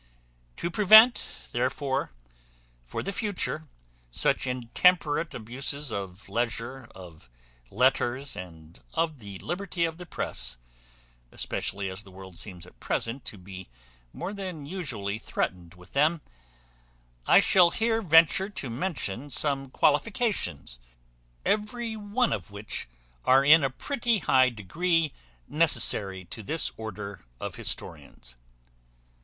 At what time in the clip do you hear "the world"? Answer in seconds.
12.01-12.39